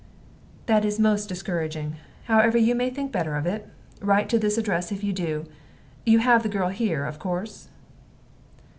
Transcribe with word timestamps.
"That 0.65 0.83
is 0.83 0.99
most 0.99 1.29
discouraging. 1.29 1.97
However, 2.23 2.57
you 2.57 2.73
may 2.73 2.89
think 2.89 3.11
better 3.11 3.35
of 3.35 3.45
it. 3.45 3.69
Write 4.01 4.29
to 4.29 4.39
this 4.39 4.57
address 4.57 4.91
if 4.91 5.03
you 5.03 5.13
do. 5.13 5.45
You 6.07 6.17
have 6.17 6.41
the 6.41 6.49
girl 6.49 6.69
here, 6.69 7.05
of 7.05 7.19
course?" 7.19 7.67